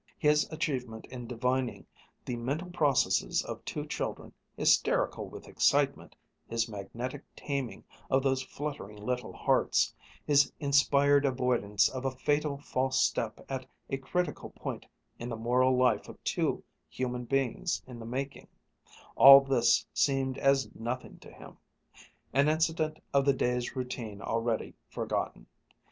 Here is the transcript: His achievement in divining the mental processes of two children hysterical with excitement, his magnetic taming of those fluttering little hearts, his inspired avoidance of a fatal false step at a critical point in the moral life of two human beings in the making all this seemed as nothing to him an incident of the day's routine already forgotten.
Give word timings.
His 0.17 0.49
achievement 0.51 1.05
in 1.11 1.27
divining 1.27 1.85
the 2.25 2.35
mental 2.35 2.71
processes 2.71 3.43
of 3.45 3.63
two 3.65 3.85
children 3.85 4.33
hysterical 4.57 5.29
with 5.29 5.47
excitement, 5.47 6.15
his 6.47 6.67
magnetic 6.67 7.21
taming 7.35 7.83
of 8.09 8.23
those 8.23 8.41
fluttering 8.41 8.95
little 8.97 9.31
hearts, 9.31 9.93
his 10.25 10.51
inspired 10.59 11.23
avoidance 11.23 11.87
of 11.87 12.03
a 12.03 12.09
fatal 12.09 12.57
false 12.57 12.99
step 12.99 13.45
at 13.47 13.67
a 13.91 13.97
critical 13.97 14.49
point 14.49 14.87
in 15.19 15.29
the 15.29 15.37
moral 15.37 15.77
life 15.77 16.09
of 16.09 16.17
two 16.23 16.63
human 16.89 17.25
beings 17.25 17.83
in 17.85 17.99
the 17.99 18.05
making 18.07 18.47
all 19.15 19.39
this 19.39 19.85
seemed 19.93 20.35
as 20.39 20.67
nothing 20.73 21.19
to 21.19 21.31
him 21.31 21.57
an 22.33 22.49
incident 22.49 22.97
of 23.13 23.23
the 23.23 23.33
day's 23.33 23.75
routine 23.75 24.19
already 24.19 24.73
forgotten. 24.89 25.45